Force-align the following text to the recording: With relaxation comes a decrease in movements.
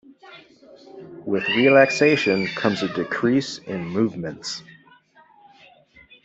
With 1.27 1.47
relaxation 1.49 2.47
comes 2.47 2.81
a 2.81 2.91
decrease 2.91 3.59
in 3.59 3.85
movements. 3.87 4.63